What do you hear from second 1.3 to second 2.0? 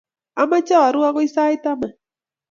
sait taman